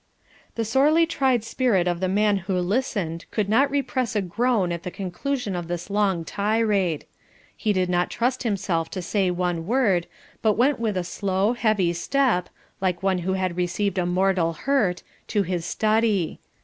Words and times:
The 0.55 0.65
sorely 0.65 1.05
tried 1.05 1.43
spirit 1.43 1.87
of 1.87 1.99
the 1.99 2.07
man 2.07 2.37
who 2.49 2.57
listened 2.59 3.25
could 3.29 3.47
not 3.47 3.69
repress 3.69 4.15
a 4.15 4.21
groan 4.23 4.71
at 4.71 4.81
the 4.81 4.89
conclusion 4.89 5.55
of 5.55 5.67
this 5.67 5.91
long 5.91 6.25
tirade. 6.25 7.05
He 7.55 7.71
did 7.71 7.87
not 7.87 8.09
trust 8.09 8.41
himself 8.41 8.89
to 8.89 9.01
say 9.03 9.29
one 9.29 9.67
word, 9.67 10.07
but 10.41 10.53
went 10.53 10.79
with 10.79 10.97
a 10.97 11.03
slow, 11.03 11.53
heavy 11.53 11.93
step, 11.93 12.49
like 12.81 13.03
one 13.03 13.19
who 13.19 13.33
had 13.33 13.55
received 13.57 13.99
a 13.99 14.07
mortal 14.07 14.53
hurt, 14.53 15.03
to 15.27 15.43
his 15.43 15.65
study. 15.67 16.39